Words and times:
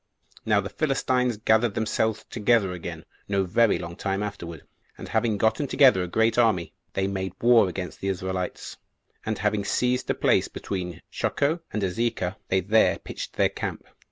1. 0.45 0.49
Now 0.49 0.59
the 0.61 0.67
Philistines 0.69 1.37
gathered 1.37 1.75
themselves 1.75 2.25
together 2.31 2.71
again 2.71 3.05
no 3.29 3.43
very 3.43 3.77
long 3.77 3.95
time 3.95 4.23
afterward; 4.23 4.63
and 4.97 5.07
having 5.07 5.37
gotten 5.37 5.67
together 5.67 6.01
a 6.01 6.07
great 6.07 6.39
army, 6.39 6.73
they 6.93 7.05
made 7.05 7.33
war 7.39 7.69
against 7.69 7.99
the 8.01 8.07
Israelites; 8.07 8.77
and 9.27 9.37
having 9.37 9.63
seized 9.63 10.09
a 10.09 10.15
place 10.15 10.47
between 10.47 11.03
Shochoh 11.11 11.59
and 11.71 11.83
Azekah, 11.83 12.37
they 12.47 12.61
there 12.61 12.97
pitched 12.97 13.33
their 13.33 13.49
camp. 13.49 13.85